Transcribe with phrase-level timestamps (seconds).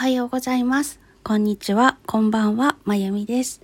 [0.00, 0.98] はようございます。
[1.22, 1.98] こんにちは。
[2.06, 2.76] こんばんは。
[2.86, 3.60] まゆみです。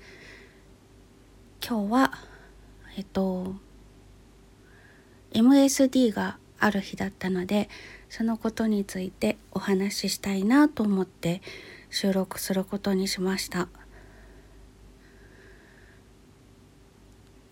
[1.67, 2.13] 今日は、
[2.99, 3.55] えっと、
[5.33, 7.71] MSD がある日だったので、
[8.11, 11.41] そのことについてお話ししたいなと思って
[11.89, 13.69] 収録することにしました。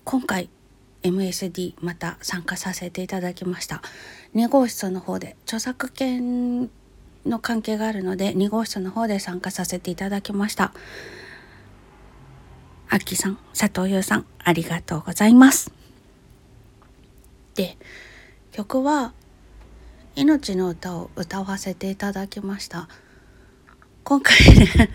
[0.05, 0.51] 今回
[1.03, 3.81] MSD また参加させていただきました
[4.35, 6.71] 2号室の方で著作権
[7.27, 10.73] の関係があるので2号室の方で参加させていただきました。
[12.89, 15.73] あきさん佐藤優さんありがとうございます。
[17.55, 17.77] で
[18.53, 19.13] 曲は
[20.17, 22.89] 「命の歌」を歌わせていただきました。
[24.05, 24.91] 今回ね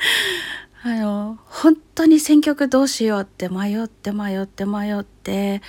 [0.84, 5.62] あの本当に選曲どうしようって迷って迷って迷って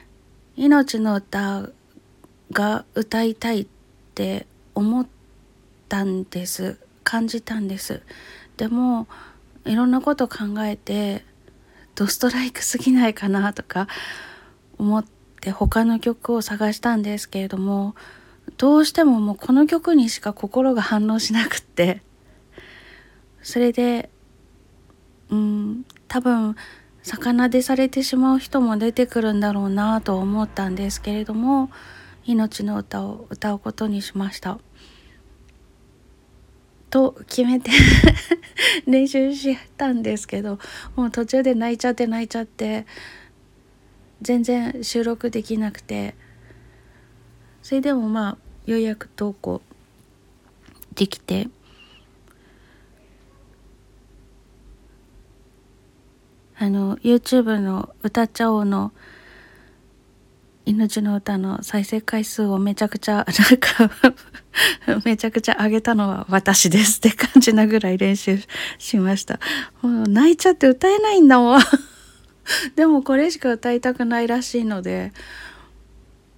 [0.56, 1.70] 「命の歌」
[2.52, 3.66] が歌いたいっ
[4.14, 5.06] て思っ
[5.88, 8.02] たんです感じたんです
[8.56, 9.06] でも
[9.64, 11.24] いろんなこと考えて
[11.94, 13.88] ドストライクすぎないかなとか
[14.78, 15.04] 思っ
[15.40, 17.94] て他の曲を探したんですけれども
[18.58, 22.02] どうしてももうこの曲にしか心が反応しなくって
[23.42, 24.10] それで
[25.30, 26.56] うん多分
[27.02, 31.70] 魚でされてしまう人も出てくるんだろうなと思ったんですけれども
[32.24, 34.58] 命の歌を歌うことにしました。
[36.96, 37.70] と決めて
[38.88, 40.58] 練習したんですけど
[40.94, 42.86] もう途中で泣いちゃって泣いちゃって
[44.22, 46.14] 全然収録できなくて
[47.62, 48.38] それでもまあ
[48.70, 49.60] ようやく投稿
[50.94, 51.50] できて
[56.58, 58.90] あの YouTube の「歌っちゃおう」の
[60.66, 63.90] 命の歌の再生回数をめちゃくちゃなんか
[65.06, 68.38] めちゃくちゃ上げたのは私ですって感じなぐらい練習
[68.78, 69.38] しました。
[69.80, 71.60] もう泣いちゃって歌えないんだもん。
[72.74, 75.12] でもこれしか歌いたくないらしいので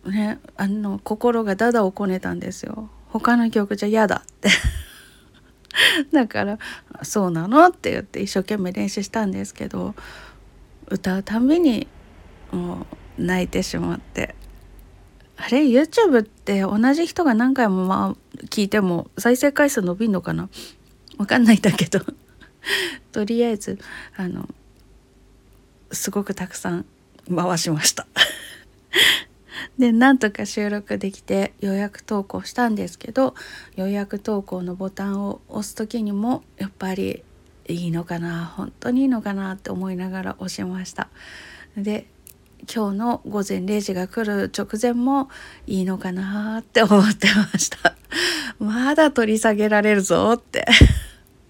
[0.04, 2.90] ねあの心がダダをこねたんですよ。
[3.06, 4.50] 他の曲じゃ嫌だって。
[6.12, 6.58] だから
[7.02, 9.94] 「そうなの?」って言って一生懸命練習したんですけど
[10.88, 11.86] 歌うたんびに
[12.52, 12.86] もう
[13.18, 14.34] 泣いてしまって。
[15.36, 20.48] あれ？YouTube って同じ人が何回もまあ聞いても再生回数伸びんのかな？
[21.16, 22.00] わかんないんだけど。
[23.12, 23.78] とりあえず
[24.16, 24.48] あの
[25.92, 26.84] すごくたくさん
[27.34, 28.06] 回しました。
[29.78, 33.34] でなんとか収録できて予約投稿したんですけど
[33.76, 37.22] 予約投稿のボタンを押す時にもやっぱり
[37.68, 38.46] いいのかな？
[38.46, 39.54] 本当にいいのかな？
[39.54, 41.08] って思いながら押しました。
[41.76, 42.06] で
[42.72, 45.30] 今日の午前0時が来る直前も
[45.66, 47.96] いいのかなって思ってました。
[48.60, 50.66] まだ取り下げられるぞって。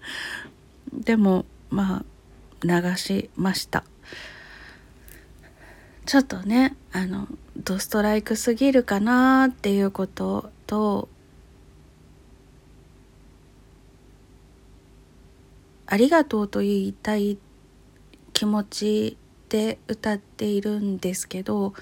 [0.93, 2.05] でもまあ
[2.63, 3.83] 流しました。
[6.05, 11.09] ちょっとねあのドストライクすぎるかなっていうことと
[15.85, 17.37] ありがとうと言いたい
[18.33, 19.17] 気持ち
[19.49, 21.73] で歌っているんですけど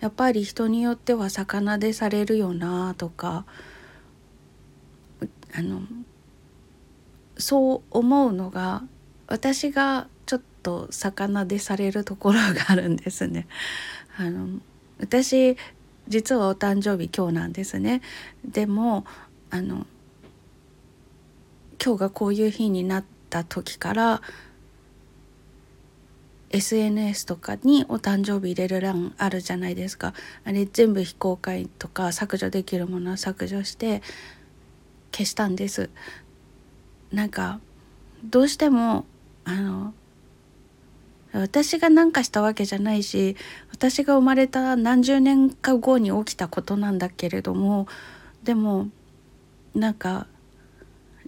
[0.00, 3.46] やっぱり人によっては魚でされるよなとか
[5.56, 5.82] あの
[7.38, 8.82] そう思うのが
[9.26, 13.46] 私がちょっと魚でされるところがあるんですね。
[14.16, 14.60] あの
[14.98, 15.56] 私
[16.08, 18.02] 実はお誕生日今日なんですね。
[18.44, 19.06] でも
[19.50, 19.86] あの
[21.82, 24.22] 今日がこういう日になった時から
[26.54, 30.14] SNS とかにお誕生日入れる欄あるじゃないですか。
[30.44, 34.02] あれ全部非公開とか削除できるものは削除して
[35.10, 35.90] 消したんです。
[37.10, 37.58] なんか
[38.22, 39.04] どうしても
[39.44, 39.94] あの
[41.32, 43.36] 私が何かしたわけじゃないし
[43.72, 47.88] 私が生まれた何十年か後に起きたことなんだけれども
[48.44, 48.88] でも
[49.74, 50.28] なんか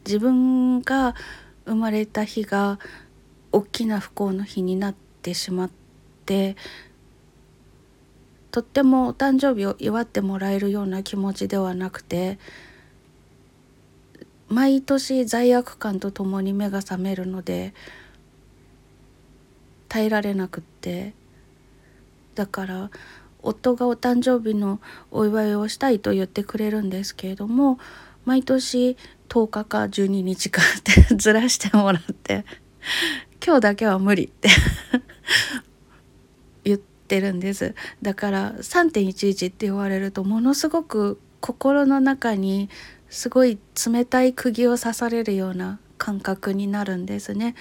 [0.07, 1.17] 自分が
[1.65, 2.79] 生まれた日が
[3.51, 4.95] 大きな不幸の日にな
[5.27, 5.71] てしまっ
[6.25, 6.57] て
[8.53, 12.39] とってもお誕生日を祝ってもらえるような気持ちではなくて
[14.49, 17.75] 毎年罪悪感とともに目が覚めるので
[19.89, 21.13] 耐えられなくって
[22.37, 22.91] だから
[23.43, 24.81] 夫がお誕生日の
[25.11, 27.79] お祝いをしたいと言ってくれるんですけれども
[28.25, 28.97] 毎年
[29.29, 32.45] 10日か12日かってずらしてもらって
[33.45, 34.49] 今日だけは無理って
[36.65, 42.69] 言ってるんですだから3.11って言われるとものすごく心の中に
[43.09, 47.55] すごい冷たい釘を刺されるような感覚になるんですね。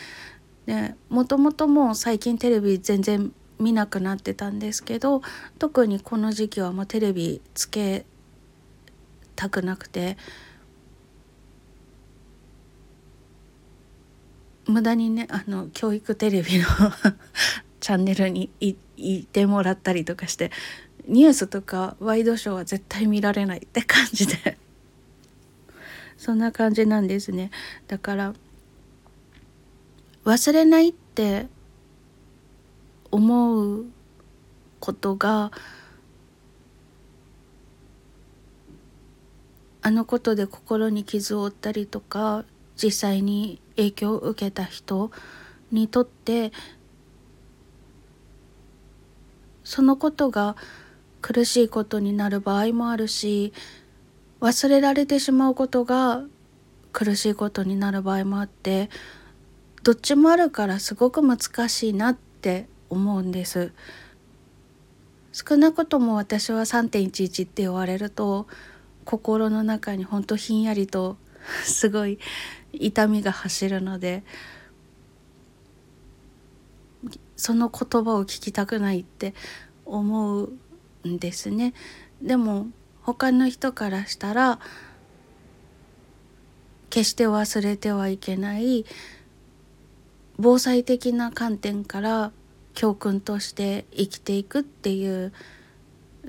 [0.65, 5.21] でもともともう最近テレビ全然見なくなってたんですけど
[5.59, 8.05] 特にこの時期はもうテレビつけ
[9.35, 10.17] たくなくて
[14.67, 16.65] 無駄にねあの教育テレビの
[17.79, 20.51] チャンネルにいてもらったりとかして
[21.07, 24.57] ニュースとかワイドショーは絶対見られないって感じで。
[26.17, 27.51] そんな感じなんですね。
[27.87, 28.33] だから
[30.23, 31.47] 忘れないって
[33.11, 33.85] 思う
[34.79, 35.51] ことが
[39.81, 42.43] あのことで心に傷を負ったりとか
[42.75, 45.11] 実際に影響を受けた人
[45.71, 46.51] にとって
[49.63, 50.55] そのことが
[51.21, 53.51] 苦しいことになる場合もあるし
[54.39, 56.23] 忘れられてしまうことが
[56.93, 58.89] 苦しいことになる場合もあって
[59.83, 63.71] どっちもあるからすごく難しいなって思うんです。
[65.31, 68.47] 少なくとも私は3.11って言われると
[69.03, 71.17] 心の中にほんとひんやりと
[71.63, 72.19] すごい
[72.73, 74.23] 痛みが走るので
[77.35, 79.33] その言葉を聞きたくないって
[79.85, 80.53] 思う
[81.07, 81.73] んですね。
[82.21, 82.67] でも
[83.01, 84.59] 他の人からしたら
[86.89, 88.85] 決して忘れてはいけない
[90.37, 92.31] 防災的な観点から
[92.73, 95.33] 教訓として生きていくっていう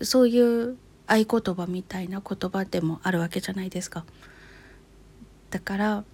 [0.02, 0.76] そういう
[1.06, 4.04] 合言葉みたいな言葉でもあるわけじゃないですか。
[5.50, 6.04] だから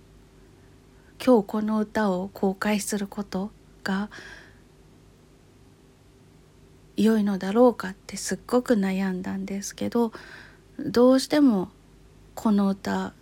[1.24, 3.50] 今日この歌を公開すること
[3.84, 4.10] が
[6.96, 10.12] 良いのだろうかってすっごく悩んだんですけど
[10.78, 11.70] どうしても
[12.34, 13.14] この歌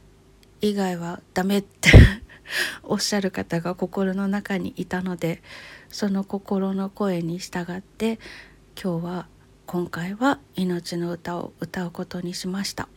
[0.60, 1.90] 以外はダメって
[2.82, 5.42] おっしゃる方が心の中にいたので
[5.88, 8.18] その心の声に従って
[8.82, 9.26] 今日は
[9.66, 12.88] 今回は命の歌を歌うことにしました。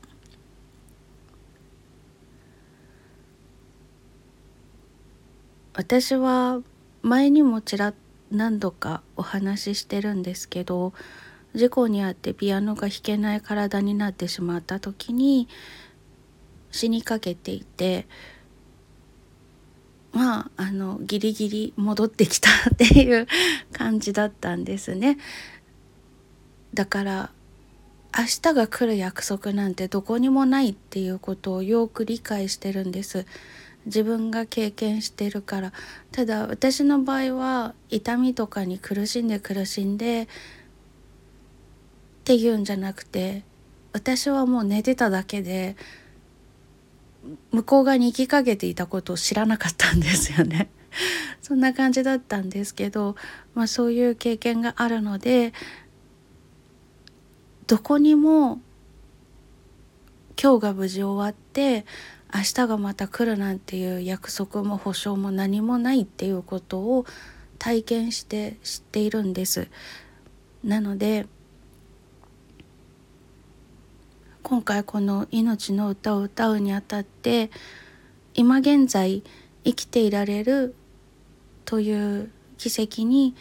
[5.75, 6.61] 私は
[7.01, 7.93] 前にもちら
[8.31, 10.93] 何度かお話ししてるんですけど
[11.55, 15.47] 事故に遭ってピアノが弾けない体になってしまった時に
[16.71, 18.07] 死にかけていて
[20.11, 23.27] まああのギリギリ戻ってきたっていう
[23.71, 25.17] 感じだったんですね。
[26.75, 27.31] だから
[28.15, 33.25] 明日が来る約束なんてどこにもないっていうことをよく理解してるんです。
[33.85, 35.73] 自分が経験してるから
[36.11, 40.27] ただ私の場合は痛みとかに苦しんで苦しんでっ
[42.23, 43.43] ていうんじゃなくて
[43.91, 45.75] 私はもう寝てただけで
[47.51, 50.69] 向こう側に行きかけていたことを知らなかったんですよね。
[51.41, 53.15] そんな感じだったんですけど、
[53.53, 55.53] まあ、そういう経験があるので
[57.67, 58.61] どこにも
[60.41, 61.85] 今日が無事終わって
[62.35, 67.05] 明日がまた来るなんていう約束も保証も何もないっていうことを
[67.59, 69.67] 体験して知っているんです。
[70.63, 71.27] なので
[74.41, 77.51] 今回この「命の歌」を歌うにあたって
[78.33, 79.23] 今現在
[79.63, 80.75] 生きていられる
[81.65, 83.35] という奇跡に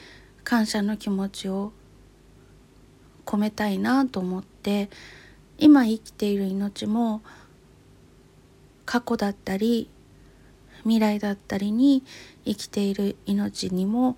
[0.44, 1.72] 感謝の気持ちを
[3.24, 4.90] 込めたいなと思って
[5.58, 7.22] 今生きている命も
[8.84, 9.88] 過去だったり
[10.82, 12.02] 未来だったりに
[12.44, 14.16] 生きている命にも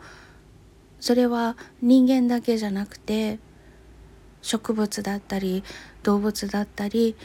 [1.00, 3.38] それは人間だけじゃなくて
[4.40, 5.62] 植物だったり
[6.02, 7.16] 動物だったり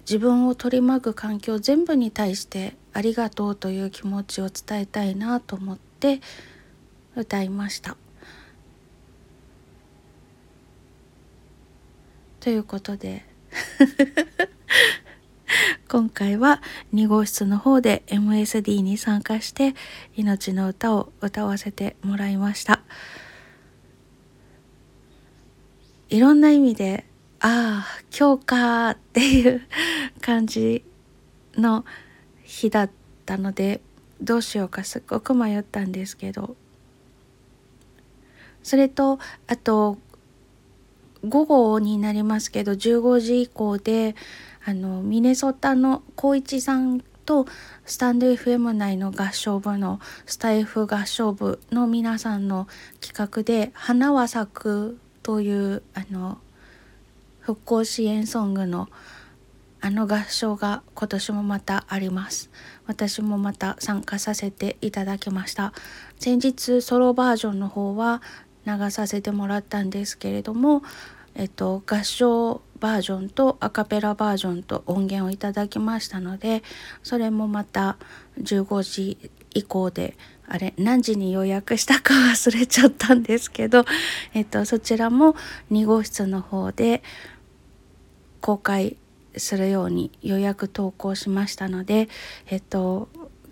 [0.00, 6.20] 自分を取り巻く環境全部に対してありがとうという気持ちを伝えたいなと思って
[7.14, 7.96] 歌いました。
[12.40, 13.24] ということで
[15.90, 16.62] 今回は
[16.94, 19.74] 2号室の方で MSD に参加して
[20.14, 22.82] 命の歌を歌わせてもらいました。
[26.08, 27.06] いろんな意味で
[27.40, 29.62] ああ今日かっていう
[30.20, 30.84] 感じ
[31.56, 31.84] の
[32.44, 32.90] 日だっ
[33.26, 33.80] たので
[34.20, 36.54] どうしようかすっごく迷ったんですけど
[38.62, 39.18] それと
[39.48, 39.98] あと
[41.26, 44.14] 午後になりますけど15時以降で
[44.64, 47.46] あのミネソタの光一さんと
[47.84, 52.66] スタンド FM 内の合唱部のスタイフ合唱部の皆さんの
[53.00, 56.38] 企画で「花は咲く」というあの
[57.40, 58.88] 復興支援ソングの
[59.82, 62.50] あの合唱が今年もまたあります。
[62.86, 65.72] 私もまた参加させていただきました。
[66.18, 68.20] 先日ソロバージョンの方は
[68.66, 70.82] 流させてもらったんですけれども
[71.34, 76.62] えっと合唱バージョンとアカペラバージョンと音源をいただきましたので
[77.02, 77.96] それもまた
[78.40, 80.16] 15時以降で
[80.52, 83.84] あれ何時に予約したか忘れちゃったんですけど、
[84.34, 85.36] えっと、そちらも
[85.70, 87.04] 2号室の方で
[88.40, 88.96] 公開
[89.36, 92.08] するように予約投稿しましたので、
[92.46, 93.08] えっと、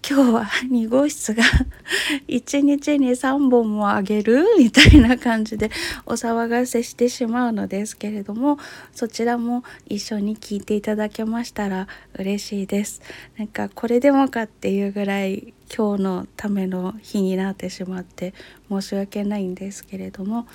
[0.07, 1.43] 今日は2号室が
[2.28, 5.71] 1日に3本もあげるみたいな感じで
[6.07, 8.59] お騒がせしてしまうのですけれども
[8.93, 11.88] そちらも一緒に聞いていただけましたら
[12.19, 13.00] 嬉しいです。
[13.37, 18.35] なんかこれでもかっていうぐらい今日のための日になってしまって
[18.69, 20.47] 申し訳ないんですけれども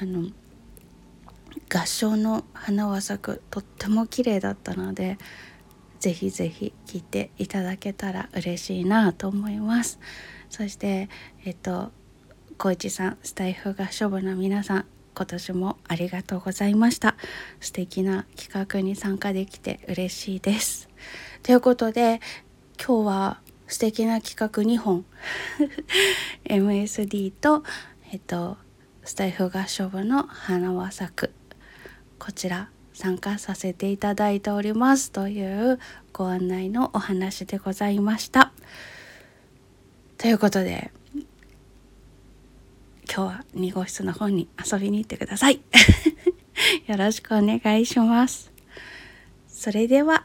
[0.00, 0.28] あの
[1.72, 5.18] 合唱の花は咲くとっても綺麗だったので
[6.04, 9.98] ぜひぜひ聞いていただけたら嬉しいなと思います。
[10.50, 11.08] そして
[11.46, 11.92] えっと
[12.58, 17.16] 小市さんスタイフ合唱部の皆さん今年もありがとうございました。
[17.58, 20.90] 素敵な企画に参加できて嬉しいです。
[21.42, 22.20] ということで
[22.78, 25.06] 今日は素敵な企画2本。
[26.44, 27.62] MSD と
[28.12, 28.58] えっと
[29.04, 31.32] スタイフ合唱部の花は咲く
[32.18, 35.78] こちら参加させていただいておりますという
[36.12, 38.52] ご案内のお話でございました。
[40.16, 40.90] ということで
[43.06, 45.60] 今日は2号室の方に遊びに行ってください。
[46.86, 48.52] よろしくお願いします。
[49.48, 50.24] それでは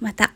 [0.00, 0.35] また。